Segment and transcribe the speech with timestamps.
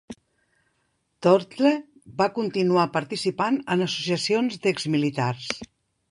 [1.25, 1.73] Thurtle
[2.21, 5.51] va continuar participant en associacions d'exmilitars.